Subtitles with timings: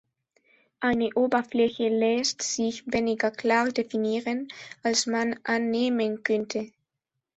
[0.79, 4.47] Eine Oberfläche lässt sich weniger klar definieren,
[4.81, 6.71] als man annehmen könnte.